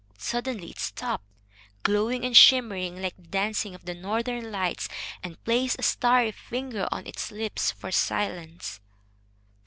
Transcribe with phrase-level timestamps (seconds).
[0.17, 1.27] Suddenly it stopped,
[1.83, 4.89] glowing and shimmering like the dancing of the northern lights,
[5.21, 8.79] and placed a starry finger on its lips for silence.